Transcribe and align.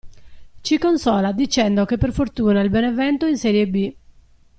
Ci 0.61 0.79
consola 0.79 1.31
dicendo 1.31 1.85
che 1.85 1.99
per 1.99 2.11
fortuna 2.11 2.61
il 2.61 2.71
Benevento 2.71 3.27
è 3.27 3.29
in 3.29 3.37
serie 3.37 3.67
B. 3.67 3.93